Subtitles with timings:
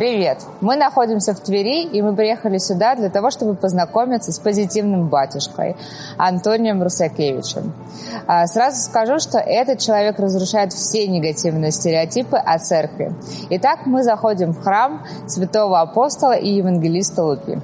[0.00, 0.38] Привет!
[0.62, 5.76] Мы находимся в Твери, и мы приехали сюда для того, чтобы познакомиться с позитивным батюшкой
[6.16, 7.74] Антонием Русакевичем.
[8.26, 13.14] А, сразу скажу, что этот человек разрушает все негативные стереотипы о церкви.
[13.50, 17.60] Итак, мы заходим в храм святого апостола и евангелиста Луки.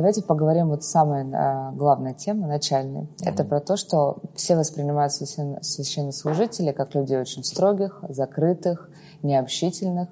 [0.00, 3.02] Давайте поговорим вот самая э, главная тема, начальная.
[3.02, 3.26] Mm-hmm.
[3.26, 8.88] Это про то, что все воспринимают священнослужителей как людей очень строгих, закрытых,
[9.22, 10.08] необщительных.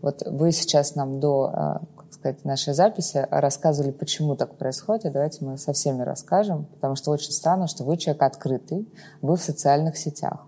[0.00, 5.12] Вот вы сейчас нам до э, как сказать, нашей записи рассказывали, почему так происходит.
[5.12, 8.88] Давайте мы со всеми расскажем, потому что очень странно, что вы человек открытый,
[9.20, 10.46] вы в социальных сетях.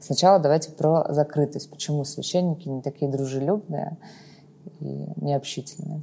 [0.00, 1.68] Сначала давайте про закрытость.
[1.68, 3.98] Почему священники не такие дружелюбные
[4.80, 6.02] и необщительные?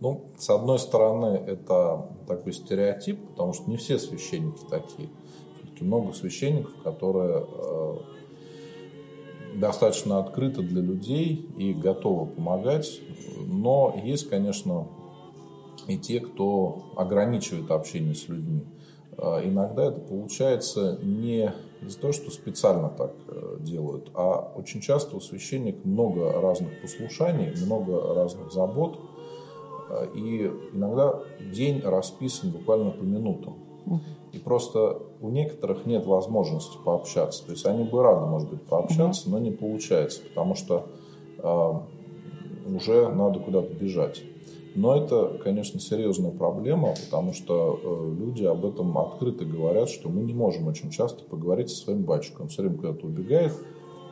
[0.00, 5.10] Ну, с одной стороны, это такой стереотип, потому что не все священники такие.
[5.56, 7.96] Все-таки много священников, которые э,
[9.56, 13.00] достаточно открыты для людей и готовы помогать.
[13.46, 14.88] Но есть, конечно,
[15.86, 18.64] и те, кто ограничивает общение с людьми.
[19.18, 25.14] Э, иногда это получается не из-за того, что специально так э, делают, а очень часто
[25.14, 28.98] у священника много разных послушаний, много разных забот–
[30.14, 31.20] и иногда
[31.52, 33.54] день расписан буквально по минутам.
[34.32, 37.44] И просто у некоторых нет возможности пообщаться.
[37.44, 40.86] То есть они бы рады, может быть, пообщаться, но не получается, потому что
[41.38, 41.72] э,
[42.72, 44.22] уже надо куда-то бежать.
[44.76, 50.22] Но это, конечно, серьезная проблема, потому что э, люди об этом открыто говорят, что мы
[50.22, 52.42] не можем очень часто поговорить со своим батюшкой.
[52.42, 53.52] Он все время куда-то убегает,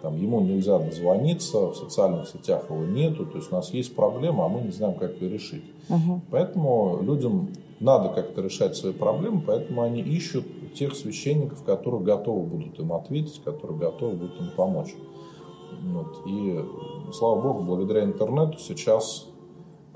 [0.03, 4.47] там, ему нельзя дозвониться, в социальных сетях его нету, то есть у нас есть проблема,
[4.47, 5.65] а мы не знаем, как ее решить.
[5.89, 6.21] Угу.
[6.31, 7.49] Поэтому людям
[7.81, 10.45] надо как-то решать свои проблемы, поэтому они ищут
[10.75, 14.95] тех священников, которые готовы будут им ответить, которые готовы будут им помочь.
[15.83, 16.23] Вот.
[16.27, 16.61] И,
[17.13, 19.29] слава богу, благодаря интернету сейчас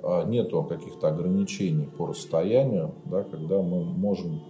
[0.02, 4.40] а, нету каких-то ограничений по расстоянию, да, когда мы можем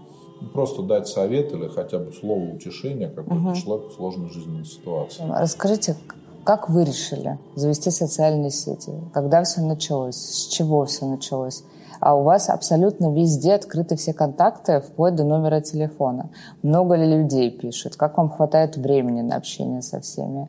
[0.53, 3.57] просто дать совет или хотя бы слово утешения какому-то угу.
[3.57, 5.25] человеку в сложной жизненной ситуации.
[5.29, 5.97] Расскажите,
[6.45, 8.93] как вы решили завести социальные сети?
[9.15, 10.17] Когда все началось?
[10.17, 11.63] С чего все началось?
[12.01, 16.31] А у вас абсолютно везде открыты все контакты, вплоть до номера телефона.
[16.63, 17.95] Много ли людей пишут?
[17.95, 20.49] Как вам хватает времени на общение со всеми?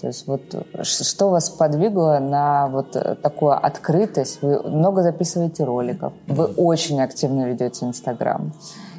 [0.00, 0.40] То есть вот
[0.82, 4.40] что вас подвигло на вот такую открытость?
[4.40, 8.52] Вы много записываете роликов, вы очень активно ведете Инстаграм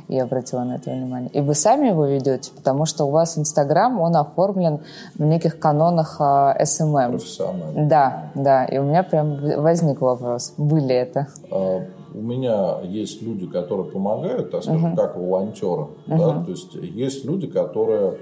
[0.09, 1.29] я обратила на это внимание.
[1.31, 4.79] И вы сами его ведете, потому что у вас Инстаграм, он оформлен
[5.15, 7.11] в неких канонах э, SMM.
[7.11, 7.87] Профессионально.
[7.87, 8.65] Да, да.
[8.65, 11.27] И у меня прям возник вопрос, были это?
[11.51, 11.81] А,
[12.13, 14.95] у меня есть люди, которые помогают, так скажем, uh-huh.
[14.95, 15.87] как волонтеры.
[16.07, 16.17] Uh-huh.
[16.17, 16.43] Да?
[16.43, 18.17] То есть есть люди, которые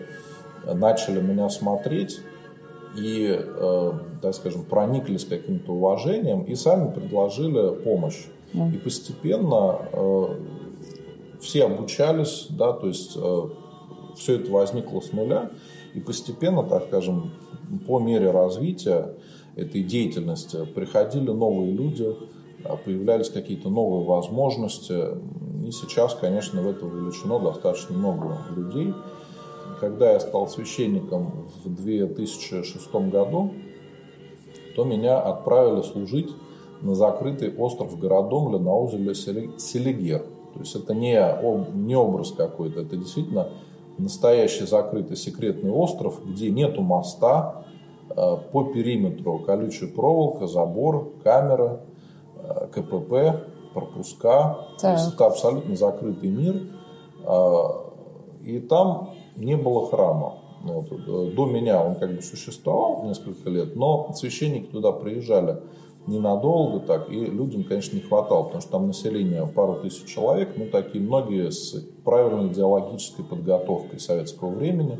[0.74, 2.19] начали меня смотреть
[2.98, 8.25] и, э, так скажем, прониклись каким-то уважением и сами предложили помощь.
[8.54, 8.75] Mm.
[8.75, 10.25] И постепенно э,
[11.40, 13.42] все обучались, да, то есть э,
[14.16, 15.52] все это возникло с нуля,
[15.94, 17.31] и постепенно, так скажем,
[17.86, 19.16] по мере развития
[19.56, 22.16] этой деятельности приходили новые люди,
[22.64, 24.94] а, появлялись какие-то новые возможности,
[25.66, 28.94] и сейчас, конечно, в это вовлечено достаточно много людей.
[29.80, 33.54] Когда я стал священником в 2006 году,
[34.75, 36.30] то меня отправили служить
[36.81, 40.25] на закрытый остров Городомля на озере Селигер–
[40.57, 41.19] то есть это не,
[41.75, 43.50] не образ какой-то, это действительно
[43.98, 47.65] настоящий закрытый секретный остров, где нету моста,
[48.09, 51.81] э, по периметру колючая проволока, забор, камера,
[52.36, 54.57] э, КПП, пропуска.
[54.80, 54.81] Так.
[54.81, 56.68] То есть это абсолютно закрытый мир.
[57.24, 57.62] Э,
[58.44, 60.38] и там не было храма.
[60.63, 60.89] Вот.
[61.36, 65.57] До меня он как бы существовал несколько лет, но священники туда приезжали
[66.07, 70.68] ненадолго так, и людям, конечно, не хватало, потому что там население пару тысяч человек, ну,
[70.68, 71.74] такие многие с
[72.04, 75.00] правильной идеологической подготовкой советского времени,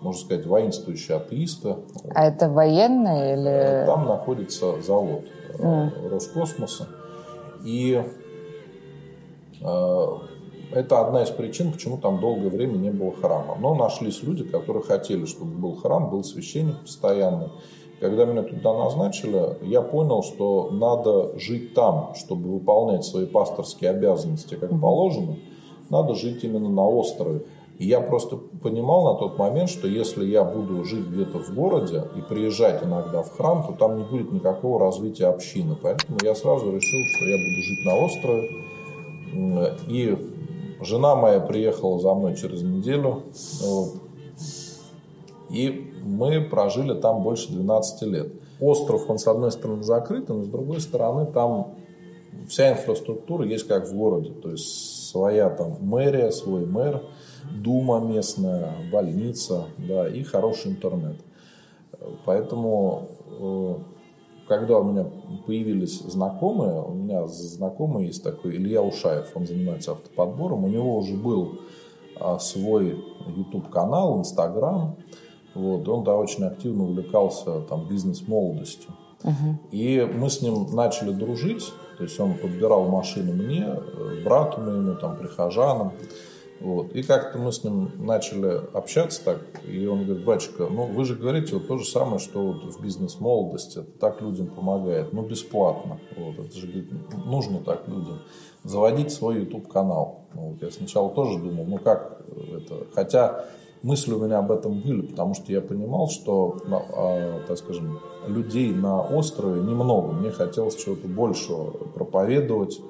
[0.00, 1.76] можно сказать, воинствующие атеисты.
[2.14, 3.86] А это военные или...
[3.86, 5.24] Там находится завод
[5.58, 6.08] mm.
[6.08, 6.88] Роскосмоса.
[7.64, 8.04] И
[9.60, 10.06] э,
[10.72, 13.56] это одна из причин, почему там долгое время не было храма.
[13.58, 17.50] Но нашлись люди, которые хотели, чтобы был храм, был священник постоянно.
[18.04, 24.56] Когда меня туда назначили, я понял, что надо жить там, чтобы выполнять свои пасторские обязанности
[24.56, 25.38] как положено.
[25.88, 27.46] Надо жить именно на острове.
[27.78, 32.02] И я просто понимал на тот момент, что если я буду жить где-то в городе
[32.14, 35.74] и приезжать иногда в храм, то там не будет никакого развития общины.
[35.80, 38.50] Поэтому я сразу решил, что я буду жить на острове.
[39.88, 40.18] И
[40.82, 43.22] жена моя приехала за мной через неделю.
[45.54, 48.32] И мы прожили там больше 12 лет.
[48.60, 51.74] Остров, он с одной стороны закрыт, но с другой стороны там
[52.48, 54.30] вся инфраструктура есть как в городе.
[54.30, 57.02] То есть своя там мэрия, свой мэр–
[57.52, 61.16] дума местная, больница, да, и хороший интернет.
[62.24, 63.08] Поэтому,
[63.40, 63.74] э,
[64.48, 65.06] когда у меня
[65.46, 71.14] появились знакомые, у меня знакомый есть такой Илья Ушаев, он занимается автоподбором, у него уже
[71.14, 71.60] был
[72.20, 74.96] а, свой YouTube-канал, Instagram,
[75.54, 78.90] вот, он да, очень активно увлекался там бизнес-молодостью.
[79.22, 79.54] Uh-huh.
[79.70, 84.94] И мы с ним начали дружить, то есть он подбирал машины мне, э, брату моему,
[84.96, 85.92] там, прихожанам.
[86.60, 86.94] Вот.
[86.94, 91.14] И как-то мы с ним начали общаться так, и он говорит, батюшка, ну вы же
[91.14, 95.98] говорите вот то же самое, что вот в бизнес-молодости, это так людям помогает, ну бесплатно.
[96.16, 96.38] Вот.
[96.38, 96.90] Это же говорит,
[97.26, 98.20] нужно так людям.
[98.62, 100.26] Заводить свой YouTube-канал.
[100.32, 100.62] Вот.
[100.62, 103.46] Я сначала тоже думал, ну как это, хотя
[103.84, 108.72] мысли у меня об этом были, потому что я понимал, что, а, так скажем, людей
[108.72, 110.12] на острове немного.
[110.12, 112.80] Мне хотелось чего-то большего проповедовать.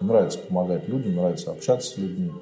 [0.00, 2.32] Мне нравится помогать людям, нравится общаться с людьми.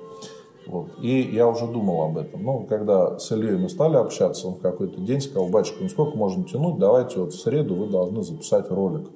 [0.67, 0.88] Вот.
[1.02, 2.43] И я уже думал об этом.
[2.43, 6.17] Ну, когда с Ильей мы стали общаться, он в какой-то день сказал, батюшка, ну сколько
[6.17, 9.08] можно тянуть, давайте вот в среду вы должны записать ролик.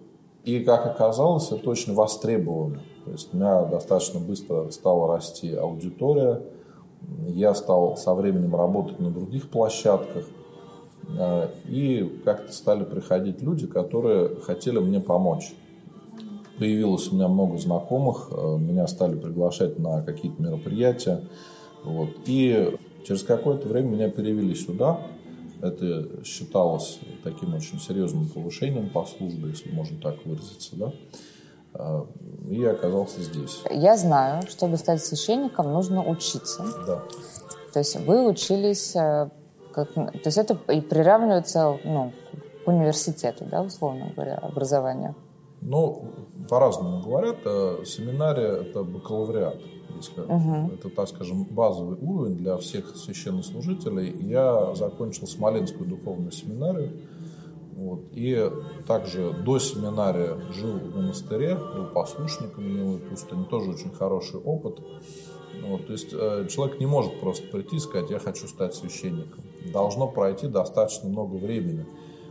[0.44, 2.82] И, как оказалось, это очень востребовано.
[3.06, 6.42] То есть у меня достаточно быстро стала расти аудитория.
[7.28, 10.24] Я стал со временем работать на других площадках.
[11.18, 15.54] Э, и как-то стали приходить люди, которые хотели мне помочь
[16.58, 21.22] появилось у меня много знакомых, э, меня стали приглашать на какие-то мероприятия.
[21.82, 22.10] Вот.
[22.26, 25.00] И через какое-то время меня перевели сюда.
[25.60, 30.76] Это считалось таким очень серьезным повышением по службе, если можно так выразиться.
[30.76, 30.92] Да?
[31.74, 32.04] Э,
[32.48, 33.62] и оказался здесь.
[33.70, 36.64] Я знаю, чтобы стать священником, нужно учиться.
[36.86, 37.02] Да.
[37.72, 39.28] То есть вы учились, э,
[39.72, 42.12] как, то есть это и приравнивается ну,
[42.64, 45.14] к университету, да, условно говоря, образование.
[45.60, 46.04] Ну,
[46.48, 47.38] по-разному говорят.
[47.44, 49.60] Э, семинария– это бакалавриат.
[49.96, 50.72] Если угу.
[50.74, 54.14] Это, так скажем, базовый уровень для всех священнослужителей.
[54.20, 56.92] Я закончил Смоленскую духовную семинарию.
[57.76, 58.04] Вот.
[58.12, 58.50] И
[58.86, 64.78] также до семинария жил в монастыре, был послушником Ниловой пустыни, тоже очень хороший опыт.
[65.66, 65.86] Вот.
[65.86, 69.42] То есть э, человек не может просто прийти и сказать, я хочу стать священником.
[69.72, 71.86] Должно пройти достаточно много времени.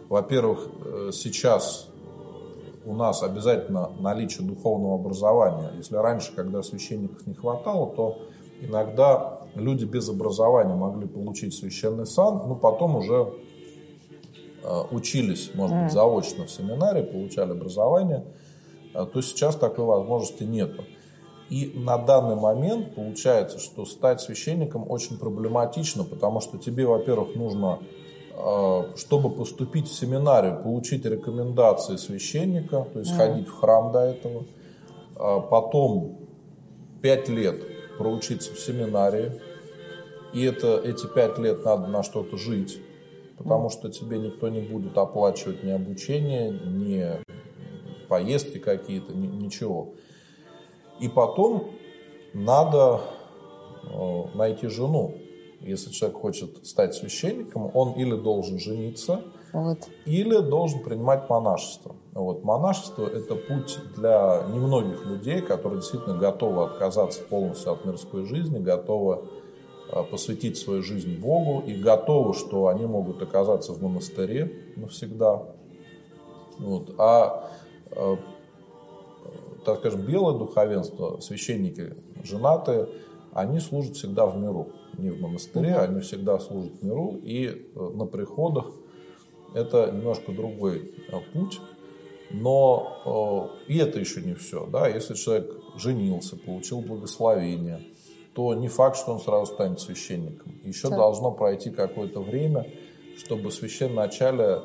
[0.07, 1.89] Во-первых, э, сейчас
[2.86, 5.72] у нас обязательно наличие духовного образования.
[5.78, 8.19] Если раньше, когда священников не хватало, то
[8.62, 13.34] иногда люди без образования могли получить священный сан, но потом уже
[14.91, 18.24] учились, может быть, заочно в семинаре, получали образование,
[18.93, 20.84] э, то сейчас такой возможности нету.
[21.50, 27.79] И на данный момент получается, что стать священником очень проблематично, потому что тебе, во-первых, нужно
[28.36, 33.17] а, чтобы поступить в семинарию, получить рекомендации священника, то есть mm.
[33.17, 34.46] ходить в храм до этого,
[35.15, 36.17] потом
[37.01, 37.62] пять лет
[38.00, 39.39] проучиться в семинарии,
[40.34, 42.82] и это, эти пять лет надо на что-то жить,
[43.38, 43.72] потому mm.
[43.72, 47.24] что тебе никто не будет оплачивать ни обучение, ни
[48.08, 49.94] поездки какие-то, ни, ничего.
[51.00, 51.72] И потом
[52.34, 53.02] надо
[54.34, 55.16] найти жену,
[55.62, 59.22] если человек хочет стать священником, он или должен жениться,
[59.54, 59.80] вот.
[60.06, 61.96] или должен принимать монашество.
[62.13, 62.44] Вот.
[62.44, 69.25] Монашество– это путь для немногих людей, которые действительно готовы отказаться полностью от мирской жизни, готовы
[70.02, 75.44] посвятить свою жизнь Богу и готовы, что они могут оказаться в монастыре навсегда.
[76.58, 76.96] Вот.
[76.98, 77.52] А,
[77.92, 78.18] а
[79.66, 82.88] так скажем, белое духовенство, священники женатые,
[83.34, 88.06] они служат всегда в миру не в монастыре, они всегда служат миру, и э, на
[88.06, 88.68] приходах
[89.54, 91.60] это немножко другой э, путь.
[92.32, 94.66] Но э, и это еще не все.
[94.68, 94.88] Да?
[94.88, 97.82] Если человек женился, получил благословение,
[98.34, 100.60] то не факт, что он сразу станет священником.
[100.63, 100.98] Еще да.
[100.98, 102.68] должно пройти какое-то время,
[103.18, 104.62] чтобы священначале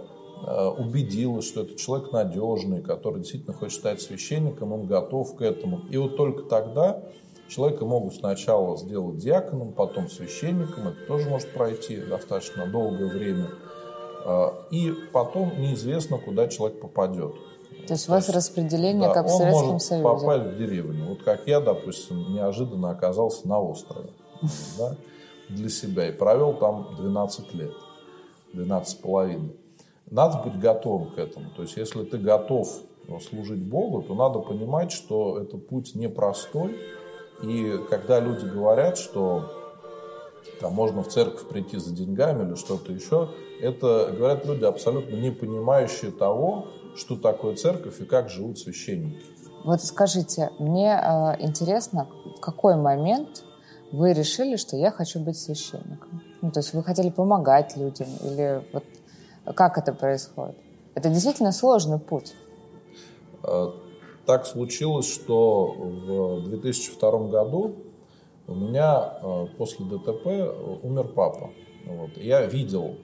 [0.46, 5.82] э, убедилась, что этот человек надежный, который действительно хочет стать священником, он готов к этому.
[5.90, 7.02] И вот только тогда
[7.48, 13.50] человека могут сначала сделать диаконом, потом священником, это тоже может пройти достаточно долгое время.
[14.24, 17.34] Э, и потом неизвестно, куда человек попадет.
[17.88, 20.04] То есть у вас распределение, да, как в Советском может Союзе.
[20.04, 21.06] попасть в деревню.
[21.06, 24.10] Вот как я, допустим, неожиданно оказался на острове
[24.76, 24.94] да,
[25.48, 27.72] для себя и провел там 12 лет,
[28.52, 29.56] 12 с половиной.
[30.10, 31.46] Надо быть готовым к этому.
[31.56, 32.68] То есть если ты готов
[33.26, 36.76] служить Богу, то надо понимать, что это путь непростой.
[37.42, 39.50] И когда люди говорят, что
[40.60, 45.30] там можно в церковь прийти за деньгами или что-то еще, это говорят люди, абсолютно не
[45.30, 49.24] понимающие того, что такое церковь и как живут священники.
[49.64, 53.44] Вот скажите, мне э, интересно, в какой момент
[53.90, 56.22] вы решили, что я хочу быть священником?
[56.42, 58.84] Ну, то есть вы хотели помогать людям или вот
[59.54, 60.56] как это происходит?
[60.94, 62.34] Это действительно сложный путь.
[63.42, 63.70] Э,
[64.26, 67.76] так случилось, что в 2002 году
[68.48, 70.26] у меня э, после ДТП
[70.82, 71.50] умер папа.
[71.84, 72.16] Вот.
[72.16, 72.96] Я видел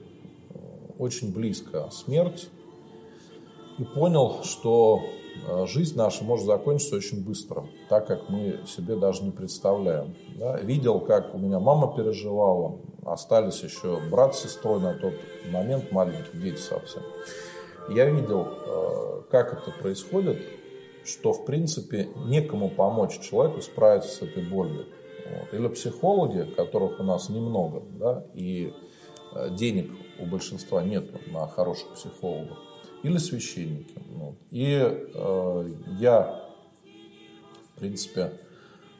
[0.49, 0.57] э,
[0.97, 2.49] очень близко смерть
[3.77, 5.01] и понял, что
[5.47, 10.15] э, жизнь наша может закончиться очень быстро, так как мы себе даже не представляем.
[10.35, 10.57] Да?
[10.57, 15.13] Видел, как у меня мама переживала, остались еще брат с сестрой на тот
[15.51, 17.03] момент, маленькие дети совсем.
[17.89, 20.39] Я видел, э, как это происходит,
[21.03, 24.85] что, в принципе, некому помочь человеку справиться с этой болью.
[25.25, 25.53] Вот.
[25.53, 28.73] Или психологи, которых у нас немного, да, и
[29.33, 32.57] э, денег у большинства нет на хороших психологов,
[33.03, 33.95] или священники.
[34.11, 34.35] Вот.
[34.51, 36.49] И э, я,
[37.73, 38.33] в принципе,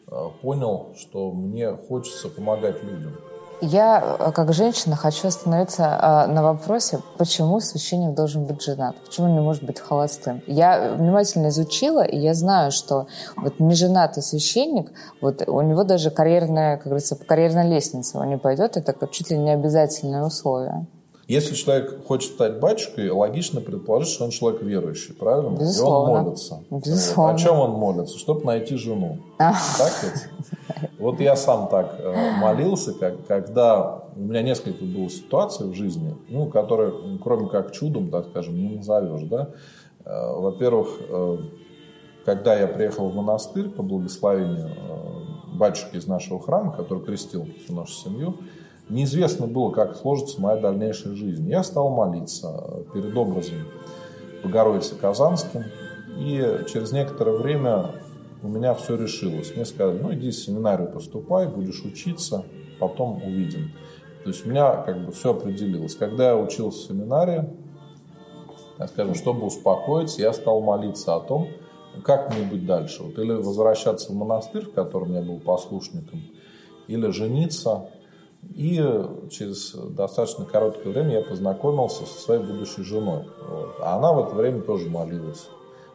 [0.07, 3.15] э, понял, что мне хочется помогать людям.
[3.61, 9.27] Я, э, как женщина, хочу остановиться э, на вопросе, почему священник должен быть женат, почему
[9.27, 10.43] он не может быть холостым.
[10.47, 13.07] Я внимательно изучила, и я знаю, что
[13.37, 18.37] вот неженатый священник, вот у него даже карьерная, как говорится, по карьерной лестнице он не
[18.37, 20.85] пойдет, это чуть ли не обязательное условие.
[21.27, 25.57] Если человек хочет стать батюшкой, логично предположить, что он человек верующий, правильно?
[25.57, 26.11] Безусловно.
[26.11, 26.63] И он молится.
[26.69, 27.31] Безусловно.
[27.31, 27.41] Вот.
[27.41, 28.19] О чем он молится?
[28.19, 29.17] Чтобы найти жену.
[29.39, 30.79] Так ведь?
[30.99, 36.15] Вот я сам так э, молился, как, когда у меня несколько было ситуаций в жизни,
[36.29, 39.49] ну, которые, кроме как чудом, так скажем, не назовешь, да.
[40.05, 41.37] Э, во-первых, э,
[42.23, 44.69] когда я приехал в монастырь по благословению
[45.53, 48.35] батюшки из нашего храма, который крестил всю нашу семью,
[48.89, 51.47] неизвестно было, как сложится моя дальнейшая жизнь.
[51.49, 53.55] Я стал молиться перед образом
[54.43, 55.63] Богородицы Казанским,
[56.17, 57.91] и через некоторое время
[58.41, 59.55] у меня все решилось.
[59.55, 62.45] Мне сказали, ну иди в семинарию поступай, будешь учиться,
[62.79, 63.71] потом увидим.
[64.23, 65.95] То есть у меня как бы все определилось.
[65.95, 67.49] Когда я учился в семинарии,
[68.77, 71.47] я скажем, чтобы успокоиться, я стал молиться о том,
[72.03, 73.03] как мне быть дальше.
[73.03, 76.23] Вот или возвращаться в монастырь, в котором я был послушником,
[76.87, 77.89] или жениться,
[78.53, 78.75] и
[79.29, 83.25] через достаточно короткое время я познакомился со своей будущей женой.
[83.47, 83.75] Вот.
[83.81, 85.47] А она в это время тоже молилась,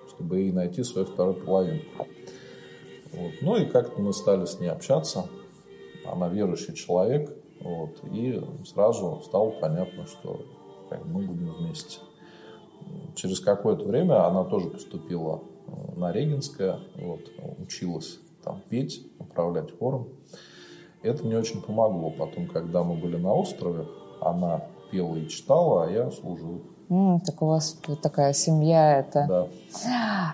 [0.09, 2.07] чтобы ей найти свою вторую половинку.
[3.13, 3.33] Вот.
[3.41, 5.27] Ну и как-то мы стали с ней общаться.
[6.05, 7.35] Она верующий человек.
[7.61, 7.99] Вот.
[8.13, 10.41] И сразу стало понятно, что
[11.05, 11.99] мы будем вместе.
[13.15, 17.21] Через какое-то время она тоже поступила э, на Регенское, вот,
[17.59, 20.09] училась там петь, управлять хором.
[21.03, 22.11] Это мне очень помогло.
[22.11, 23.87] Потом, когда мы были на острове,
[24.21, 26.63] она пела и читала, а я служил.
[26.91, 29.27] Mm, так у вас такая семья это.
[29.29, 29.49] Да.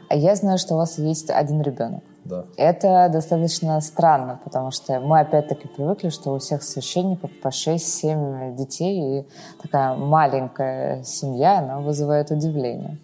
[0.08, 2.02] А я знаю, что у вас есть один ребенок.
[2.24, 2.44] Да.
[2.56, 9.20] Это достаточно странно, потому что мы опять-таки привыкли, что у всех священников по 6-7 детей,
[9.20, 9.26] и
[9.62, 12.98] такая маленькая семья, она вызывает удивление.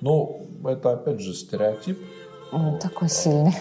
[0.00, 1.98] Ну, это опять же стереотип.
[2.50, 3.54] Ну, такой сильный.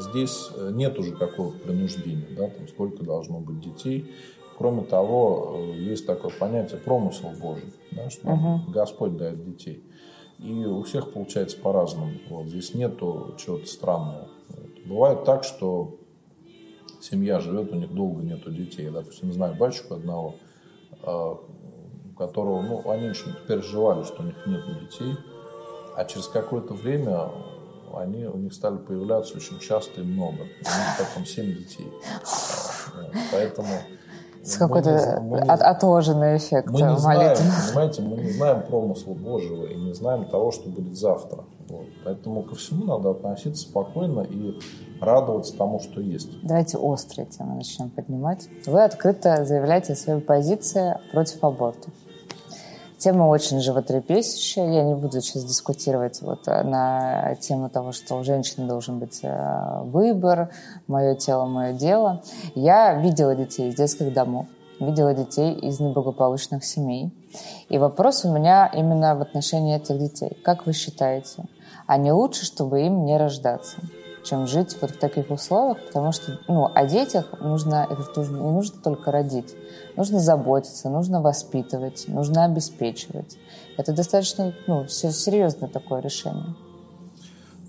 [0.00, 4.10] Здесь э, нет уже какого принуждения, да, там сколько должно быть детей.
[4.56, 8.72] Кроме того, э, есть такое понятие промысел Божий, да, что угу.
[8.72, 9.84] Господь дает детей.
[10.38, 12.12] И у всех получается по-разному.
[12.30, 14.28] Вот, здесь нету чего-то странного.
[14.48, 14.86] Вот.
[14.86, 15.98] Бывает так, что
[17.02, 18.84] семья живет, у них долго нету детей.
[18.84, 20.36] Я, допустим, знаю батюшку одного,
[21.02, 25.14] у которого, ну, они очень переживали, что у них нет детей.
[25.94, 27.28] А через какое-то время
[27.96, 30.42] они, у них стали появляться очень часто и много.
[30.42, 31.92] У них потом семь детей.
[33.32, 33.68] Поэтому
[34.42, 37.36] с какой-то мы, от, отложенный эффект мы не знаем,
[37.68, 41.44] понимаете, мы не знаем промысла Божьего и не знаем того, что будет завтра.
[41.68, 41.86] Вот.
[42.04, 44.58] Поэтому ко всему надо относиться спокойно и
[45.00, 46.30] радоваться тому, что есть.
[46.42, 48.48] Давайте острые темы начнем поднимать.
[48.66, 51.92] Вы открыто заявляете о своей позиции против абортов.
[53.00, 54.70] Тема очень животрепещущая.
[54.70, 59.80] Я не буду сейчас дискутировать вот на тему того, что у женщины должен быть э,
[59.84, 60.50] выбор,
[60.86, 62.22] мое тело, мое дело.
[62.54, 64.48] Я видела детей из детских домов,
[64.80, 67.10] видела детей из неблагополучных семей.
[67.70, 70.36] И вопрос у меня именно в отношении этих детей.
[70.44, 71.44] Как вы считаете,
[71.86, 73.78] а не лучше, чтобы им не рождаться?
[74.24, 78.40] Чем жить вот в таких условиях, потому что ну, о детях нужно, это тоже не
[78.40, 79.54] нужно только родить,
[79.96, 83.38] нужно заботиться, нужно воспитывать, нужно обеспечивать.
[83.76, 86.54] Это достаточно ну, серьезное такое решение.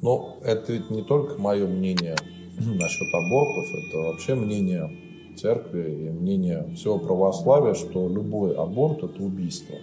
[0.01, 2.15] Ну, это ведь не только мое мнение
[2.57, 4.89] насчет абортов, это вообще мнение
[5.37, 9.75] церкви и мнение всего православия, что любой аборт– это убийство.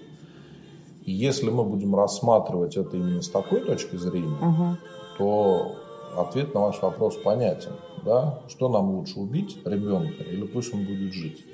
[1.04, 4.76] И если мы будем рассматривать это именно с такой точки зрения, угу.
[5.16, 5.76] то
[6.16, 7.72] ответ на ваш вопрос понятен.
[8.04, 8.40] Да?
[8.48, 11.44] Что нам лучше, убить ребенка или пусть он будет жить?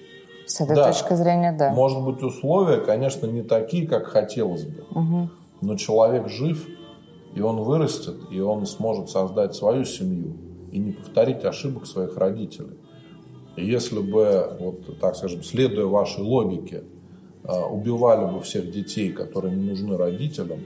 [0.47, 1.73] С этой да, точки зрения, да.
[1.73, 4.85] Может быть, условия, конечно, не такие, как хотелось бы.
[4.91, 5.31] Угу.
[5.63, 6.67] Но человек жив,
[7.35, 10.37] и он вырастет, и он сможет создать свою семью
[10.71, 12.79] и не повторить ошибок своих родителей.
[13.57, 16.85] И если бы, вот, так скажем, следуя вашей логике,
[17.45, 20.61] а, убивали бы всех детей, которые не нужны родителям,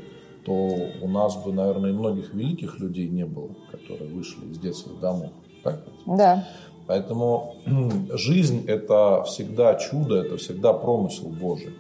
[0.49, 4.99] то у нас бы, наверное, и многих великих людей не было, которые вышли из детских
[4.99, 5.31] домов.
[5.63, 6.49] Так Да.
[6.87, 7.57] Поэтому
[8.15, 11.75] жизнь– это всегда чудо, это всегда промысел Божий.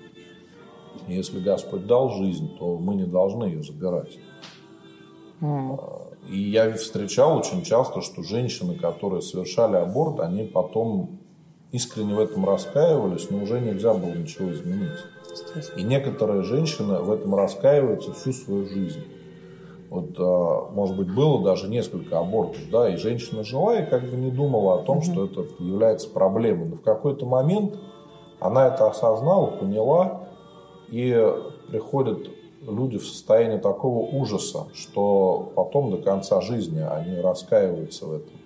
[1.06, 4.18] И если Господь дал жизнь, то мы не должны ее забирать.
[5.40, 5.80] Mm.
[6.28, 11.20] И я встречал очень часто, что женщины, которые совершали аборт, они потом
[11.72, 14.98] искренне в этом раскаивались, но уже нельзя было ничего изменить.
[15.76, 19.04] И некоторые женщины в этом раскаиваются всю свою жизнь.
[19.90, 24.16] Вот, а, может быть, было даже несколько абортов, да, и женщина жила и как бы
[24.16, 26.68] не думала о том, что это является проблемой.
[26.68, 27.78] Но в какой-то момент
[28.38, 30.28] она это осознала, поняла,
[30.90, 31.34] и
[31.68, 32.28] приходят
[32.62, 38.38] люди в состояние такого ужаса, что потом до конца жизни они раскаиваются в этом.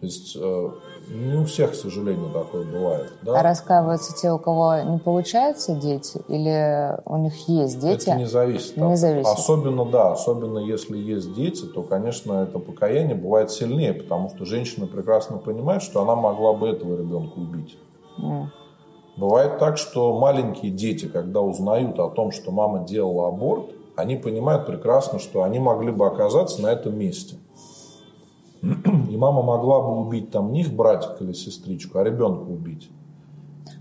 [0.00, 0.70] То есть э,
[1.08, 3.12] не у всех, к сожалению, такое бывает.
[3.22, 3.38] Да?
[3.38, 8.08] А раскаиваются те, у кого не получаются дети, или у них есть дети?
[8.08, 8.76] Это не зависит.
[8.76, 9.28] Не зависит.
[9.28, 14.86] Особенно, да, особенно если есть дети, то, конечно, это покаяние бывает сильнее, потому что женщина
[14.86, 17.76] прекрасно понимает, что она могла бы этого ребенка убить.
[18.18, 18.46] Mm.
[19.16, 24.66] Бывает так, что маленькие дети, когда узнают о том, что мама делала аборт, они понимают
[24.66, 27.36] прекрасно, что они могли бы оказаться на этом месте.
[28.62, 32.88] И мама могла бы убить там не их братика или сестричку, а ребенка убить.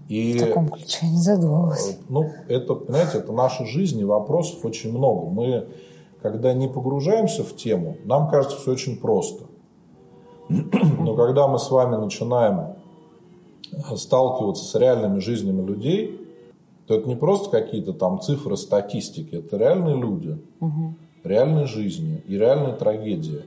[0.07, 1.91] И, в таком ключе не задумывалась.
[1.91, 5.29] Э, ну, это, понимаете, это наша жизнь, и вопросов очень много.
[5.29, 5.67] Мы,
[6.21, 9.45] когда не погружаемся в тему, нам кажется все очень просто.
[10.49, 12.75] Но когда мы с вами начинаем
[13.95, 16.19] сталкиваться с реальными жизнями людей,
[16.87, 20.95] то это не просто какие-то там цифры, статистики, это реальные люди, угу.
[21.23, 23.43] реальные жизни и реальные трагедии.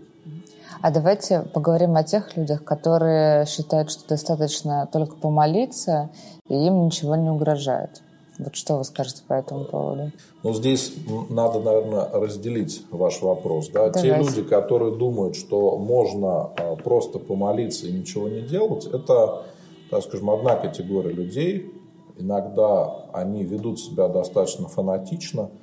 [0.84, 6.10] А давайте поговорим о тех людях, которые считают, что достаточно только помолиться,
[6.46, 8.02] и им ничего не угрожает.
[8.38, 10.12] Вот что вы скажете по этому поводу?
[10.42, 10.92] Ну, здесь
[11.30, 13.70] надо, наверное, разделить ваш вопрос.
[13.70, 13.88] Да?
[13.92, 19.44] Те люди, которые думают, что можно а, просто помолиться и ничего не делать, это,
[19.90, 21.72] так скажем, одна категория людей.
[22.18, 25.48] Иногда они ведут себя достаточно фанатично–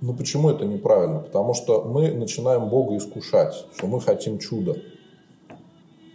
[0.00, 1.20] ну почему это неправильно?
[1.20, 4.76] Потому что мы начинаем Бога искушать, что мы хотим чуда.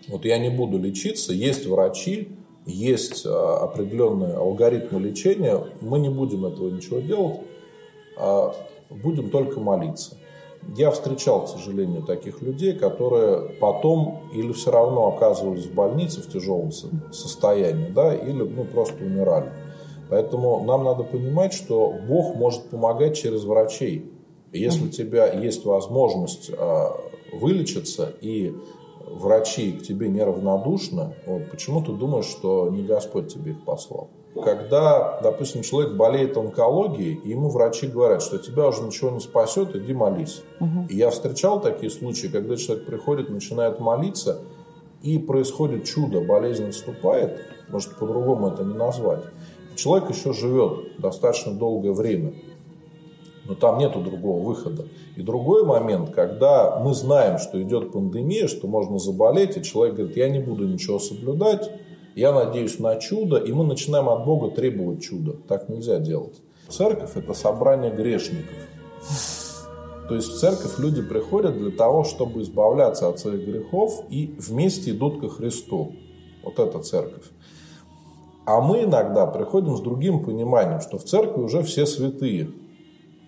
[0.07, 2.29] Вот я не буду лечиться, есть врачи,
[2.65, 7.39] есть а, определенные алгоритмы лечения, мы не будем этого ничего делать,
[8.17, 8.53] а
[8.89, 10.17] будем только молиться.
[10.77, 16.31] Я встречал, к сожалению, таких людей, которые потом или все равно оказывались в больнице в
[16.31, 19.51] тяжелом состоянии, да, или ну, просто умирали.
[20.13, 24.11] Поэтому нам надо понимать, что Бог может помогать через врачей.
[24.51, 26.95] Если у тебя есть возможность а,
[27.31, 28.53] вылечиться, и
[29.07, 34.11] врачи к тебе неравнодушны, вот, почему ты думаешь, что не Господь тебе их послал?
[34.35, 39.75] Когда, допустим, человек болеет онкологией, и ему врачи говорят, что тебя уже ничего не спасет,
[39.75, 40.43] иди молись.
[40.59, 40.89] Угу.
[40.89, 44.41] И я встречал такие случаи, когда человек приходит, начинает молиться,
[45.01, 49.23] и происходит чудо, болезнь отступает, может по-другому это не назвать
[49.75, 52.33] человек еще живет достаточно долгое время,
[53.45, 54.87] но там нету другого выхода.
[55.15, 60.17] И другой момент, когда мы знаем, что идет пандемия, что можно заболеть, и человек говорит,
[60.17, 61.69] я не буду ничего соблюдать,
[62.15, 65.33] я надеюсь на чудо, и мы начинаем от Бога требовать чуда.
[65.47, 66.41] Так нельзя делать.
[66.69, 68.55] Церковь– это собрание грешников.
[70.07, 74.91] То есть в церковь люди приходят для того, чтобы избавляться от своих грехов и вместе
[74.91, 75.93] идут ко Христу.
[76.43, 77.25] Вот это церковь.
[78.45, 82.51] А мы иногда приходим с другим пониманием, что в церкви уже все святые.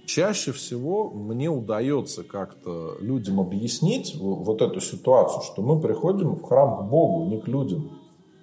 [0.06, 6.78] Чаще всего мне удается как-то людям объяснить вот эту ситуацию, что мы приходим в храм
[6.78, 7.92] к Богу, не к людям.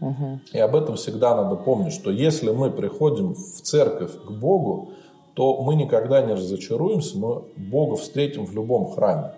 [0.01, 0.41] Угу.
[0.53, 4.91] И об этом всегда надо помнить, что если мы приходим в церковь к Богу,
[5.35, 9.35] то мы никогда не разочаруемся, мы Бога встретим в любом храме.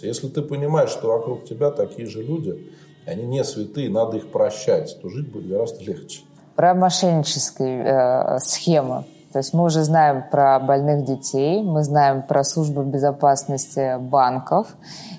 [0.00, 2.72] Если ты понимаешь, что вокруг тебя такие же люди,
[3.06, 6.22] они не святые, надо их прощать, то жить будет гораздо легче.
[6.60, 9.04] Про мошеннические э, схемы.
[9.32, 14.66] То есть мы уже знаем про больных детей, мы знаем про службу безопасности банков.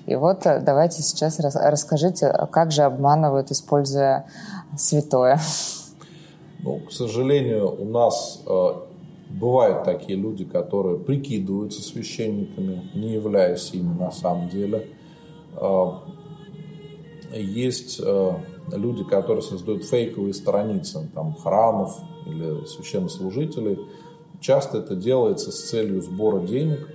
[0.06, 4.26] И вот э, давайте сейчас расскажите, как же обманывают, используя
[4.76, 5.40] святое.
[6.60, 8.72] Ну, к сожалению, у нас э,
[9.40, 14.86] Бывают такие люди, которые прикидываются священниками, не являясь ими на самом деле.
[15.56, 16.02] А,
[17.40, 18.32] есть э,
[18.72, 23.78] люди, которые создают фейковые страницы там, храмов или священнослужителей.
[24.40, 26.88] Часто это делается с целью сбора денег.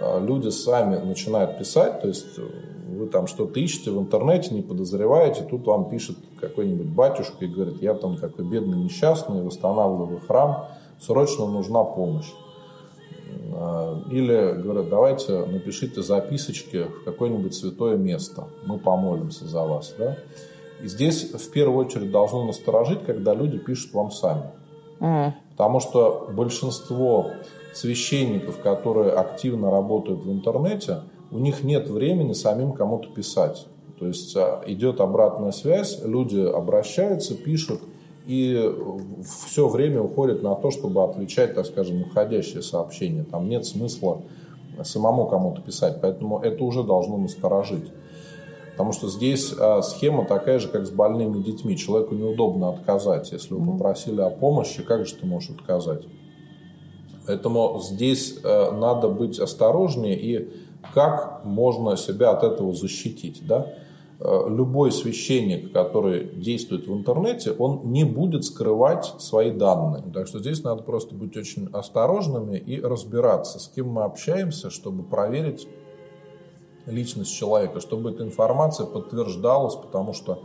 [0.00, 2.38] А, люди сами начинают писать, то есть
[2.88, 7.82] вы там что-то ищете в интернете, не подозреваете, тут вам пишет какой-нибудь батюшка и говорит,
[7.82, 10.66] я там такой бедный несчастный, восстанавливаю храм,
[11.00, 12.32] срочно нужна помощь.
[13.60, 19.94] А, или говорят, давайте напишите записочки в какое-нибудь святое место, мы помолимся за вас.
[19.98, 20.16] Да?
[20.80, 24.50] И здесь в первую очередь должно насторожить, когда люди пишут вам сами.
[25.00, 25.32] Mm.
[25.50, 27.32] Потому что большинство
[27.74, 31.00] священников, которые активно работают в интернете,
[31.32, 33.66] у них нет времени самим кому-то писать.
[33.98, 37.80] То есть а, идет обратная связь, люди обращаются, пишут–
[38.28, 38.74] и
[39.46, 43.24] все время уходит на то, чтобы отвечать, так скажем, входящие сообщения.
[43.24, 44.20] Там нет смысла
[44.84, 47.90] самому кому-то писать, поэтому это уже должно насторожить.
[48.72, 51.74] Потому что здесь а, схема такая же, как с больными детьми.
[51.74, 53.32] Человеку неудобно отказать.
[53.32, 56.04] Если вы попросили о помощи, как же ты можешь отказать?
[57.26, 60.50] Поэтому здесь а, надо быть осторожнее и
[60.94, 63.40] как можно себя от этого защитить.
[63.46, 63.72] Да?
[64.20, 70.02] Э, любой священник, который действует в интернете, он не будет скрывать свои данные.
[70.12, 75.04] Так что здесь надо просто быть очень осторожными и разбираться, с кем мы общаемся, чтобы
[75.04, 75.68] проверить
[76.86, 80.42] личность человека, чтобы эта информация подтверждалась, потому что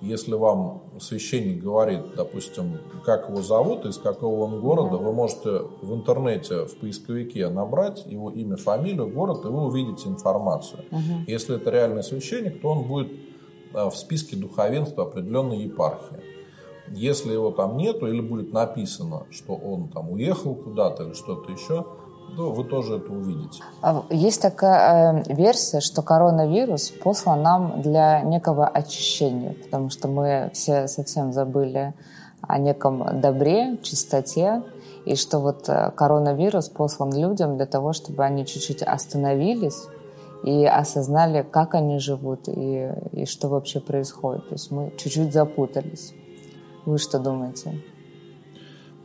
[0.00, 5.94] если вам священник говорит, допустим, как его зовут, из какого он города, вы можете в
[5.94, 10.84] интернете в поисковике набрать его имя, фамилию, город, и вы увидите информацию.
[10.90, 11.24] Угу.
[11.26, 13.12] Если это реальный священник, то он будет
[13.72, 16.22] э, в списке духовенства определенной епархии.
[16.88, 21.86] Если его там нету или будет написано, что он там уехал куда-то или что-то еще,
[22.36, 23.62] то вы тоже это увидите.
[23.82, 30.50] А есть такая э, версия, что коронавирус послан нам для некого очищения, потому что мы
[30.52, 31.94] все совсем забыли
[32.42, 34.62] о неком добре, чистоте,
[35.04, 39.82] и что вот э, коронавирус послан людям для того, чтобы они чуть-чуть остановились
[40.44, 44.48] и осознали, как они живут и, и что вообще происходит.
[44.48, 46.12] То есть мы чуть-чуть запутались.
[46.84, 47.80] Вы что думаете?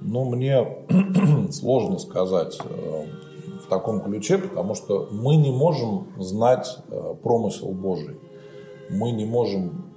[0.01, 0.65] Ну, мне
[1.51, 3.05] сложно сказать э,
[3.63, 8.17] в таком ключе, потому что мы не можем знать э, промысел Божий.
[8.89, 9.91] Мы не можем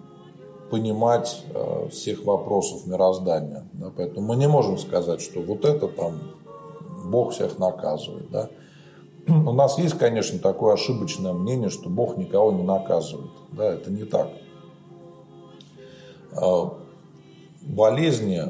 [0.71, 3.69] понимать э, всех вопросов мироздания.
[3.75, 3.93] Да?
[3.97, 6.19] Поэтому мы не можем сказать, что вот это там
[7.05, 8.29] Бог всех наказывает.
[8.31, 8.51] Да?
[9.29, 13.31] У нас есть, конечно, такое ошибочное мнение, что Бог никого не наказывает.
[13.53, 14.31] Да, это не так.
[17.61, 18.43] Болезни,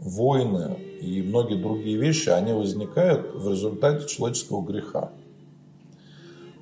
[0.00, 5.10] войны, и многие другие вещи, они возникают в результате человеческого греха.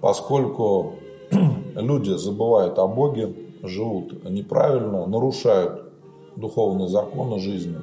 [0.01, 0.94] Поскольку
[1.75, 5.83] люди забывают о Боге, живут неправильно, нарушают
[6.37, 7.79] духовные законы жизни,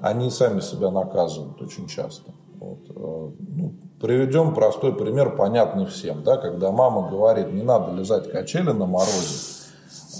[0.00, 2.32] они сами себя наказывают очень часто.
[2.60, 2.78] Вот.
[2.90, 6.22] Э, ну, приведем простой пример, понятный всем.
[6.22, 9.57] Да, когда мама говорит, не надо лизать качели на морозе,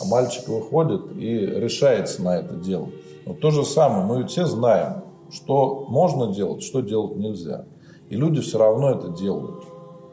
[0.00, 2.88] а мальчик выходит и решается на это дело.
[3.26, 7.66] Вот то же самое, мы все знаем, что можно делать, что делать нельзя.
[8.08, 9.64] И люди все равно это делают.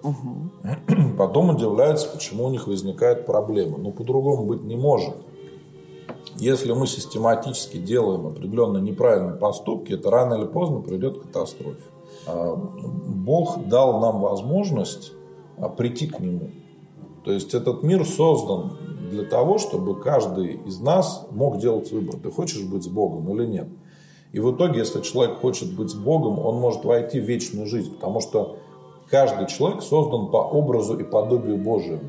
[0.04, 1.16] Угу.
[1.18, 3.78] Потом удивляются, почему у них возникают проблемы.
[3.78, 5.16] Но по-другому быть не может.
[6.38, 11.82] Если мы систематически делаем определенно неправильные поступки, это рано или поздно приведет к катастрофе.
[12.28, 15.14] А, Бог дал нам возможность
[15.58, 16.50] а, прийти к Нему.
[17.24, 18.74] То есть этот мир создан
[19.10, 22.16] для того, чтобы каждый из нас мог делать выбор.
[22.22, 23.68] Ты хочешь быть с Богом или нет?
[24.32, 27.94] И в итоге, если человек хочет быть с Богом, он может войти в вечную жизнь,
[27.96, 28.58] потому что
[29.10, 32.02] каждый человек создан по образу и подобию Божьему.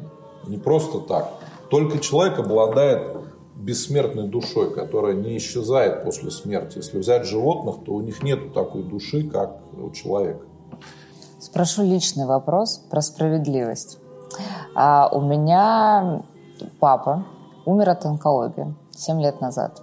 [0.46, 1.34] Не просто так.
[1.70, 3.16] Только человек обладает
[3.56, 6.78] бессмертной душой, которая не исчезает после смерти.
[6.78, 10.44] Если взять животных, то у них нет такой души, как у человека.
[11.38, 13.98] Спрошу личный вопрос про справедливость.
[14.74, 16.22] А у меня
[16.80, 17.24] папа
[17.64, 19.82] умер от онкологии 7 лет назад.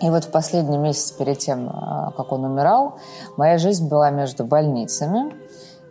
[0.00, 2.94] И вот в последний месяц перед тем, а, как он умирал,
[3.36, 5.32] моя жизнь была между больницами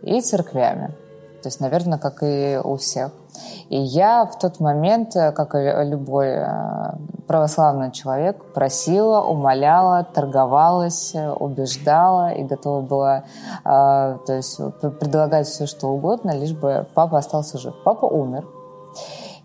[0.02, 0.94] и церквями.
[1.42, 3.12] То есть, наверное, как и у всех.
[3.68, 6.46] И я в тот момент, э, как и любой э,
[7.26, 13.24] православный человек, просила, умоляла, торговалась, э, убеждала и готова была
[13.64, 17.74] то есть, предлагать все, что угодно, лишь бы папа остался жив.
[17.84, 18.44] Папа умер.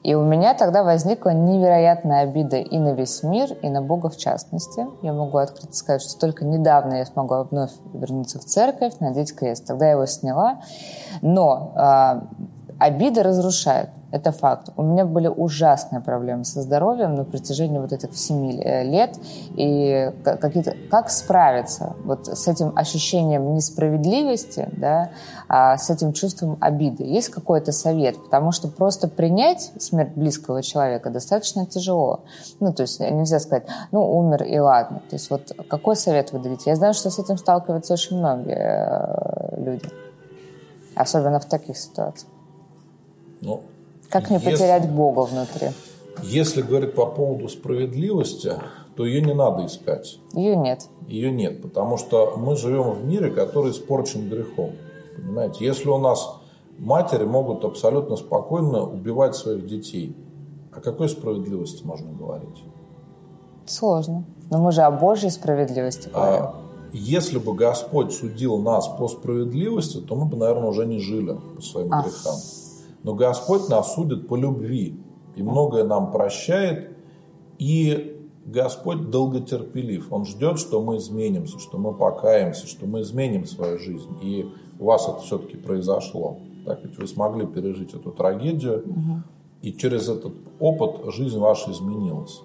[0.05, 4.17] И у меня тогда возникла невероятная обида и на весь мир, и на Бога в
[4.17, 4.85] частности.
[5.01, 9.65] Я могу открыто сказать, что только недавно я смогла вновь вернуться в церковь, надеть крест.
[9.65, 10.59] Тогда я его сняла.
[11.23, 11.73] Но
[12.79, 13.89] э, обида разрушает.
[14.11, 14.69] Это факт.
[14.77, 19.19] У меня были ужасные проблемы со здоровьем на протяжении вот этих семи э, лет.
[19.57, 25.09] И какие-то, как справиться вот с этим ощущением несправедливости, да,
[25.49, 27.03] а с этим чувством обиды?
[27.03, 28.15] Есть какой-то совет?
[28.23, 32.21] Потому что просто принять смерть близкого человека достаточно тяжело.
[32.61, 35.01] Ну, то есть нельзя сказать, ну, умер и ладно.
[35.09, 36.69] То есть вот какой совет вы дадите?
[36.69, 39.89] Я знаю, что с этим сталкиваются очень многие э, люди.
[40.95, 42.34] Особенно в таких ситуациях.
[43.45, 43.61] Ну,
[44.09, 45.69] как не если, потерять Бога внутри?
[46.23, 48.53] Если говорить по поводу справедливости,
[48.95, 50.19] то ее не надо искать.
[50.33, 50.87] Ее нет.
[51.07, 54.71] Ее нет, потому что мы живем в мире, который испорчен грехом.
[55.15, 56.35] Понимаете, если у нас
[56.77, 60.15] матери могут абсолютно спокойно убивать своих детей,
[60.71, 62.63] о какой справедливости можно говорить?
[63.65, 64.25] Сложно.
[64.49, 66.45] Но мы же о Божьей справедливости а говорим.
[66.45, 66.55] А
[66.93, 71.61] если бы Господь судил нас по справедливости, то мы бы, наверное, уже не жили по
[71.61, 72.03] своим а.
[72.03, 72.35] грехам.
[73.05, 74.99] Но Господь нас судит по любви
[75.35, 76.97] и многое нам прощает.
[77.59, 80.11] И Господь долготерпелив.
[80.11, 84.09] Он ждет, что мы изменимся, что мы покаемся, что мы изменим свою жизнь.
[84.23, 86.37] И у вас это все-таки произошло.
[86.65, 89.21] Так ведь вы смогли пережить эту трагедию, угу.
[89.61, 92.41] и через этот опыт жизнь ваша изменилась.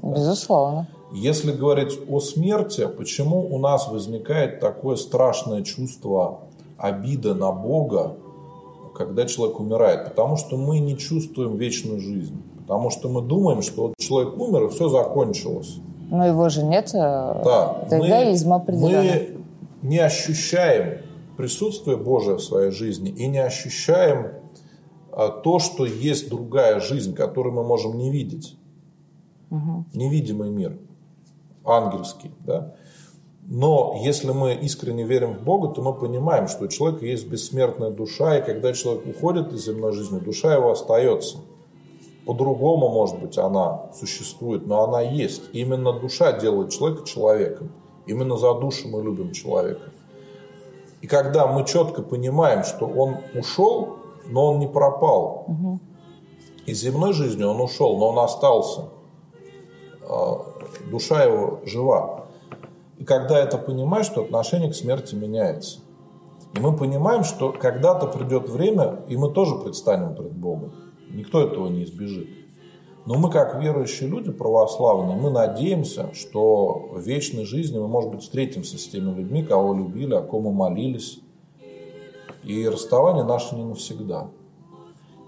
[0.00, 0.86] Безусловно.
[1.12, 6.42] Если говорить о смерти, почему у нас возникает такое страшное чувство
[6.78, 8.16] обиды на Бога,
[8.94, 12.42] когда человек умирает, потому что мы не чувствуем вечную жизнь.
[12.60, 15.76] Потому что мы думаем, что вот человек умер, и все закончилось.
[16.10, 16.90] Но его же нет.
[16.94, 17.78] Э, да.
[17.86, 18.06] Это мы,
[19.82, 21.00] не ощущаем
[21.36, 24.28] присутствие Божие в своей жизни и не ощущаем
[25.12, 28.56] а, то, что есть другая жизнь, которую мы можем не видеть.
[29.50, 29.84] Угу.
[29.94, 30.78] Невидимый мир,
[31.64, 32.32] ангельский.
[32.40, 32.74] Да?
[33.46, 37.90] Но если мы искренне верим в Бога, то мы понимаем, что у человека есть бессмертная
[37.90, 41.38] душа, и когда человек уходит из земной жизни, душа его остается.
[42.24, 45.42] По-другому, может быть, она существует, но она есть.
[45.52, 47.70] И именно душа делает человека человеком.
[48.06, 49.90] Именно за душу мы любим человека.
[51.02, 55.44] И когда мы четко понимаем, что он ушел, но он не пропал.
[55.48, 55.80] Угу.
[56.64, 58.88] Из земной жизни он ушел, но он остался.
[60.08, 60.46] А,
[60.90, 62.23] душа его жива.
[62.98, 65.80] И когда это понимаешь, то отношение к смерти меняется.
[66.54, 70.72] И мы понимаем, что когда-то придет время, и мы тоже предстанем перед Богом.
[71.10, 72.28] Никто этого не избежит.
[73.06, 78.22] Но мы, как верующие люди православные, мы надеемся, что в вечной жизни мы, может быть,
[78.22, 81.20] встретимся с теми людьми, кого любили, о ком мы молились.
[82.44, 84.30] И расставание наше не навсегда.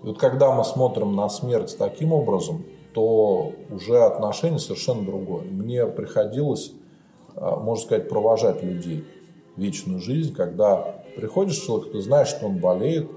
[0.03, 5.43] И вот когда мы смотрим на смерть таким образом, то уже отношение совершенно другое.
[5.43, 6.73] Мне приходилось
[7.37, 9.05] можно сказать, провожать людей
[9.57, 13.11] вечную жизнь, когда приходишь к человеку, ты знаешь, что он болеет,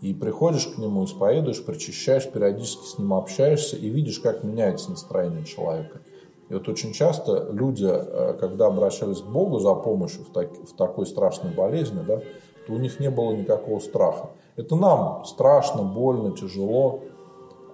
[0.00, 5.44] и приходишь к нему, исповедуешь, причащаешь, периодически с ним общаешься и видишь, как меняется настроение
[5.44, 6.00] человека.
[6.48, 10.76] И вот очень часто люди, э, когда обращались к Богу за помощью в, так, в
[10.76, 12.20] такой страшной болезни, да,
[12.66, 14.30] то у них не было никакого страха.
[14.54, 17.00] Это нам страшно, больно, тяжело,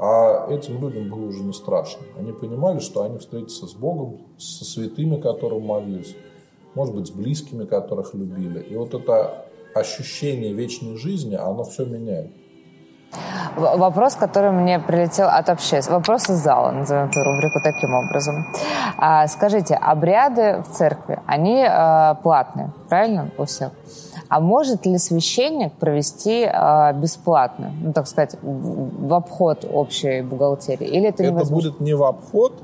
[0.04, 2.02] а этим людям было уже не страшно.
[2.18, 6.16] Они понимали, что они встретятся с Богом, со святыми, которым молились,
[6.74, 8.58] может быть, с близкими, которых любили.
[8.68, 12.32] И вот это ощущение вечной жизни, оно все меняет.
[13.56, 15.90] Вопрос, который мне прилетел от общественности.
[15.90, 18.46] Вопрос из зала, назовем эту рубрику таким образом.
[18.98, 23.70] А, скажите, обряды в церкви, они а, платные, правильно, у всех?
[24.28, 30.86] А может ли священник провести а, бесплатно, ну, так сказать, в обход общей бухгалтерии?
[30.86, 32.54] Или это, это будет не в обход,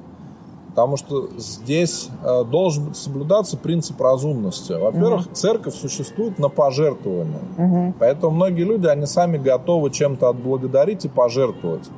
[0.78, 4.74] потому что здесь э, должен соблюдаться принцип разумности.
[4.74, 5.34] Во-первых, угу.
[5.34, 7.40] церковь существует на пожертвование.
[7.56, 7.94] Угу.
[7.98, 11.90] Поэтому многие люди, они сами готовы чем-то отблагодарить и пожертвовать.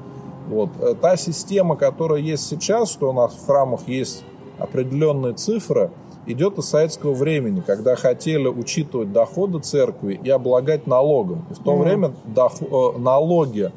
[0.49, 0.71] Вот.
[0.81, 4.25] Э, та система, которая есть сейчас, что у нас в храмах есть
[4.59, 5.91] определенные цифры,
[6.25, 11.45] идет из советского времени, когда хотели учитывать доходы церкви и облагать налогом.
[11.51, 11.83] И в то угу.
[11.83, 13.73] время доход, э, налоги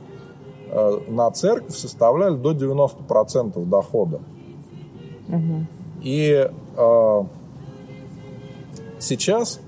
[1.08, 4.22] на церковь составляли до 90% дохода.
[6.02, 7.24] И э,
[9.00, 9.60] сейчас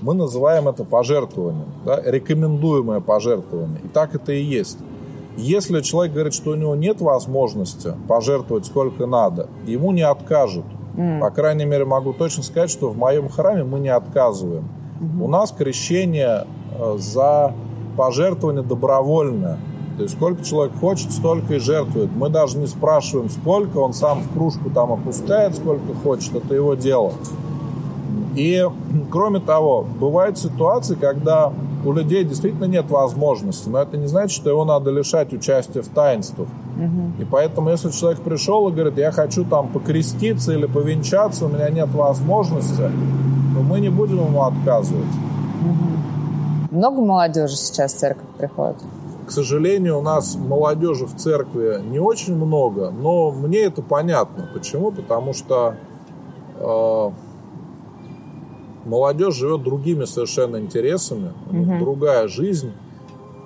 [0.00, 3.80] мы называем это пожертвованием, да, рекомендуемое пожертвование.
[3.84, 4.78] И так это и есть.
[5.36, 10.64] Если человек говорит, что у него нет возможности пожертвовать сколько надо, ему не откажут.
[10.96, 11.20] Mm.
[11.20, 14.68] По крайней мере, могу точно сказать, что в моем храме мы не отказываем.
[15.00, 15.22] Mm-hmm.
[15.22, 16.44] У нас крещение
[16.76, 17.54] э, за
[17.96, 19.58] пожертвование добровольное.
[19.98, 22.10] То есть сколько человек хочет, столько и жертвует.
[22.14, 26.74] Мы даже не спрашиваем, сколько, он сам в кружку там опускает, сколько хочет, это его
[26.74, 27.12] дело.
[28.36, 28.64] И,
[29.10, 31.52] кроме того, бывают ситуации, когда
[31.84, 35.88] у людей действительно нет возможности, но это не значит, что его надо лишать участия в
[35.88, 36.46] таинствах.
[36.76, 37.22] Угу.
[37.22, 41.68] И поэтому, если человек пришел и говорит, я хочу там покреститься или повенчаться, у меня
[41.70, 42.88] нет возможности,
[43.56, 45.02] то мы не будем ему отказывать.
[45.64, 46.76] Угу.
[46.78, 48.76] Много молодежи сейчас в церковь приходит?
[49.28, 54.48] К сожалению, у нас молодежи в церкви не очень много, но мне это понятно.
[54.54, 54.90] Почему?
[54.90, 55.74] Потому что
[56.58, 57.10] э,
[58.86, 61.78] молодежь живет другими совершенно интересами, угу.
[61.78, 62.72] другая жизнь.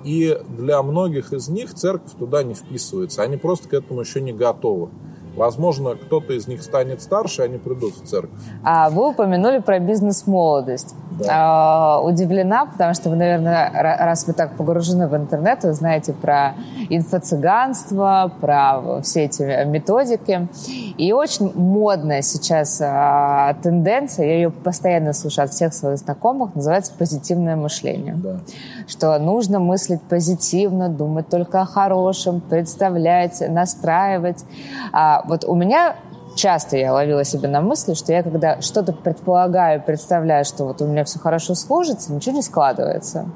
[0.05, 3.21] И для многих из них церковь туда не вписывается.
[3.21, 4.87] Они просто к этому еще не готовы.
[5.35, 8.39] Возможно, кто-то из них станет старше, они придут в церковь.
[8.63, 10.95] А вы упомянули про бизнес-молодость.
[11.19, 11.25] Да.
[11.29, 16.55] А, удивлена, потому что вы, наверное, раз вы так погружены в интернет, вы знаете про
[16.89, 20.47] инфо-цыганство, про все эти методики.
[20.97, 26.93] И очень модная сейчас а, тенденция, я ее постоянно слышу от всех своих знакомых, называется
[26.97, 28.15] позитивное мышление.
[28.15, 28.39] Да.
[28.87, 34.43] Что нужно мыслить позитивно, думать только о хорошем, представлять, настраивать.
[34.91, 35.95] А, вот у меня
[36.35, 40.87] часто я ловила себя на мысли, что я когда что-то предполагаю, представляю, что вот у
[40.87, 43.27] меня все хорошо сложится, ничего не складывается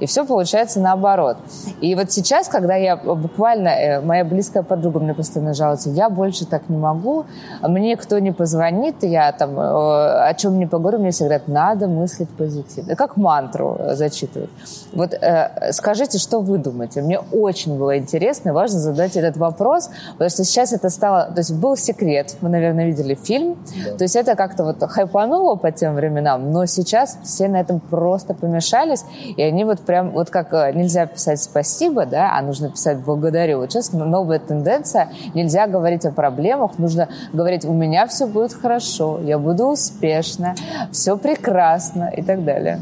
[0.00, 1.36] и все получается наоборот.
[1.80, 6.46] И вот сейчас, когда я буквально, э, моя близкая подруга мне постоянно жалуется, я больше
[6.46, 7.26] так не могу,
[7.62, 11.88] мне кто не позвонит, я там э, о чем не поговорю, мне всегда говорят, надо
[11.88, 12.96] мыслить позитивно.
[12.96, 14.50] Как мантру зачитывают.
[14.92, 17.02] Вот э, скажите, что вы думаете?
[17.02, 21.52] Мне очень было интересно важно задать этот вопрос, потому что сейчас это стало, то есть
[21.54, 23.96] был секрет, вы, наверное, видели фильм, да.
[23.96, 28.34] то есть это как-то вот хайпануло по тем временам, но сейчас все на этом просто
[28.34, 29.04] помешались,
[29.36, 33.58] и они вот прям вот как э, нельзя писать спасибо, да, а нужно писать благодарю.
[33.58, 39.20] Вот сейчас новая тенденция, нельзя говорить о проблемах, нужно говорить, у меня все будет хорошо,
[39.22, 40.54] я буду успешна,
[40.90, 42.80] все прекрасно и так далее.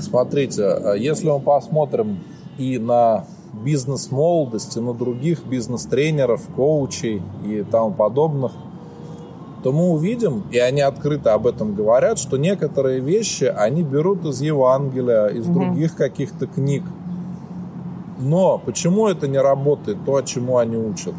[0.00, 2.20] Смотрите, а если мы посмотрим
[2.58, 8.52] и на бизнес молодости, на других бизнес-тренеров, коучей и тому подобных–
[9.62, 14.40] то мы увидим, и они открыто об этом говорят, что некоторые вещи они берут из
[14.40, 15.60] Евангелия, из угу.
[15.60, 16.82] других каких-то книг.
[18.18, 21.14] Но почему это не работает, то, чему они учат?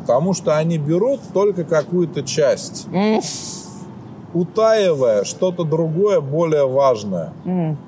[0.00, 2.86] Потому что они берут только какую-то часть,
[4.32, 7.32] утаивая что-то другое, более важное.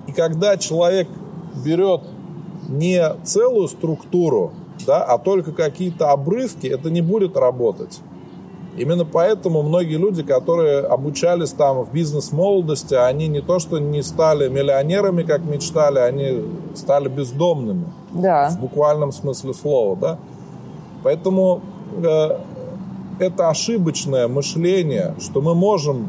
[0.06, 1.08] И когда человек
[1.64, 2.02] берет
[2.68, 4.52] не целую структуру,
[4.86, 8.00] да, а только какие-то обрывки, это не будет работать.
[8.76, 14.48] Именно поэтому многие люди, которые обучались там в бизнес-молодости, они не то что не стали
[14.48, 17.87] миллионерами, как мечтали, они стали бездомными.
[18.12, 18.50] Да.
[18.50, 20.18] В буквальном смысле слова, да.
[21.02, 21.62] Поэтому
[22.02, 22.38] э,
[23.18, 26.09] это ошибочное мышление, что мы можем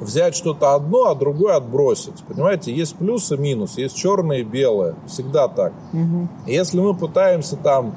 [0.00, 2.22] взять что-то одно, а другое отбросить.
[2.26, 4.94] Понимаете, есть плюс и минус, есть черное и белое.
[5.06, 5.72] Всегда так.
[5.92, 6.28] Угу.
[6.46, 7.94] Если мы пытаемся там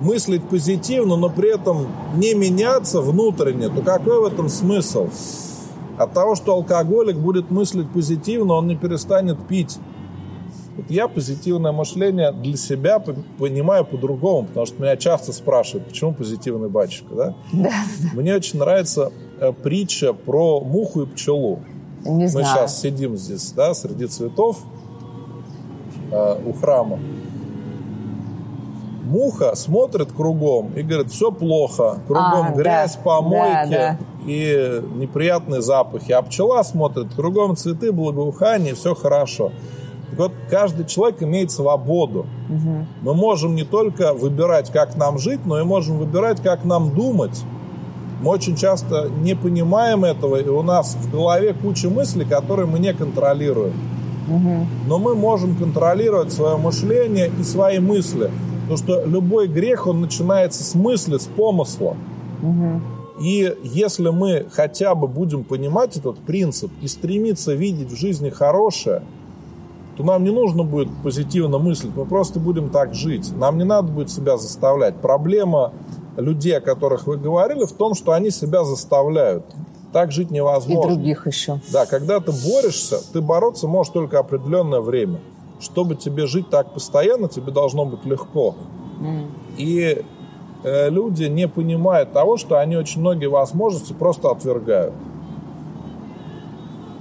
[0.00, 5.08] мыслить позитивно, но при этом не меняться внутренне, то какой в этом смысл?
[5.96, 9.78] От того, что алкоголик будет мыслить позитивно, он не перестанет пить.
[10.76, 16.68] Вот я позитивное мышление для себя понимаю по-другому, потому что меня часто спрашивают, почему позитивный
[16.68, 17.34] батюшка, да?
[17.52, 17.72] Да.
[18.14, 21.58] Мне очень нравится э, притча про муху и пчелу.
[22.04, 22.46] Не Мы знаю.
[22.46, 24.58] сейчас сидим здесь, да, среди цветов
[26.12, 27.00] э, у храма
[29.08, 33.98] Муха смотрит кругом и говорит, все плохо, кругом а, грязь, да, помойки да, да.
[34.26, 36.12] и неприятные запахи.
[36.12, 39.50] А пчела смотрит, кругом цветы, благоухание, все хорошо.
[40.10, 42.26] Так вот, каждый человек имеет свободу.
[42.50, 42.86] Угу.
[43.00, 47.42] Мы можем не только выбирать, как нам жить, но и можем выбирать, как нам думать.
[48.20, 52.78] Мы очень часто не понимаем этого, и у нас в голове куча мыслей, которые мы
[52.78, 53.74] не контролируем.
[54.28, 54.66] Угу.
[54.86, 58.30] Но мы можем контролировать свое мышление и свои мысли.
[58.68, 61.96] Потому что любой грех, он начинается с мысли, с помысла.
[62.42, 62.80] Угу.
[63.20, 69.02] И если мы хотя бы будем понимать этот принцип и стремиться видеть в жизни хорошее,
[69.96, 73.32] то нам не нужно будет позитивно мыслить, мы просто будем так жить.
[73.36, 74.96] Нам не надо будет себя заставлять.
[74.96, 75.72] Проблема
[76.16, 79.44] людей, о которых вы говорили, в том, что они себя заставляют.
[79.92, 80.92] Так жить невозможно.
[80.92, 81.60] И других еще.
[81.72, 85.18] Да, когда ты борешься, ты бороться можешь только определенное время.
[85.60, 88.54] Чтобы тебе жить так постоянно, тебе должно быть легко.
[89.00, 89.30] Mm.
[89.56, 90.04] И
[90.62, 94.94] э, люди не понимают того, что они очень многие возможности просто отвергают.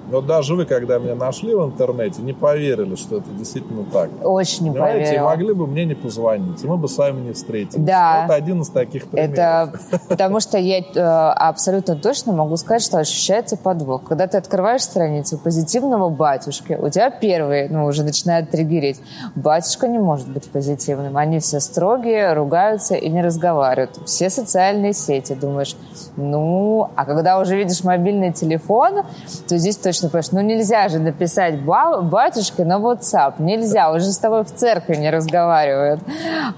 [0.10, 4.10] Вот даже вы, когда меня нашли в интернете, не поверили, что это действительно так.
[4.24, 5.05] Очень не Понимаете?
[5.05, 5.24] поверила.
[5.24, 7.84] И могли бы мне не позвонить, и мы бы с вами не встретились.
[7.84, 8.26] Да.
[8.26, 9.34] Это один из таких примеров.
[9.34, 14.03] Это потому что я э, абсолютно точно могу сказать, что ощущается подвох.
[14.03, 19.01] Когда ты открываешь страницу позитивного батюшки, у тебя первые, ну, уже начинают триггерить.
[19.36, 21.18] Батюшка не может быть позитивным.
[21.18, 23.99] Они все строгие, ругаются и не разговаривают.
[24.05, 25.34] Все социальные сети.
[25.34, 25.76] Думаешь,
[26.16, 29.03] ну, а когда уже видишь мобильный телефон,
[29.47, 34.18] то здесь точно точно понимаешь, ну нельзя же написать батюшке на WhatsApp, нельзя, уже с
[34.18, 36.02] тобой в церкви не разговаривают.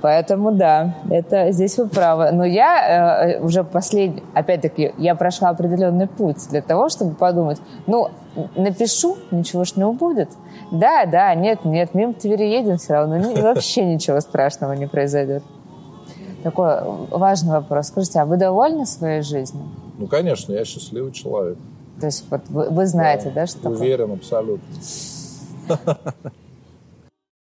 [0.02, 2.32] Поэтому да, это здесь вы правы.
[2.32, 8.10] Но я э, уже последний, опять-таки, я прошла определенный путь для того, чтобы подумать, ну,
[8.56, 10.30] напишу, ничего ж не будет.
[10.72, 15.44] Да, да, нет, нет, мимо Твери едем все равно, вообще ничего страшного не произойдет.
[16.44, 16.82] Такой
[17.12, 17.88] важный вопрос.
[17.88, 19.66] Скажите, а вы довольны своей жизнью?
[19.98, 21.58] Ну, конечно, я счастливый человек.
[22.00, 24.18] То есть вот вы, вы знаете, да, да что Уверен, такое?
[24.18, 24.76] абсолютно.